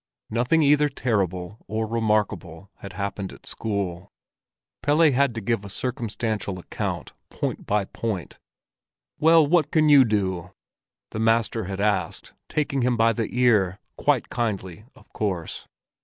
Nothing 0.31 0.63
either 0.63 0.89
terrible 0.89 1.59
or 1.67 1.85
remarkable 1.85 2.71
had 2.77 2.93
happened 2.93 3.31
at 3.31 3.45
school. 3.45 4.11
Pelle 4.81 5.11
had 5.11 5.35
to 5.35 5.41
give 5.41 5.63
a 5.63 5.69
circumstantial 5.69 6.57
account, 6.57 7.13
point 7.29 7.67
by 7.67 7.85
point, 7.85 8.39
"Well, 9.19 9.45
what 9.45 9.69
can 9.71 9.89
you 9.89 10.03
do?" 10.03 10.53
the 11.11 11.19
master 11.19 11.65
had 11.65 11.79
asked, 11.79 12.33
taking 12.49 12.81
him 12.81 12.97
by 12.97 13.13
the 13.13 13.27
ear—quite 13.29 14.29
kindly, 14.31 14.85
of 14.95 15.13
course. 15.13 15.67